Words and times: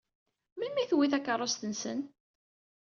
Melmi 0.57 0.79
i 0.83 0.89
tewwi 0.89 1.07
takeṛṛust-nsen? 1.11 1.99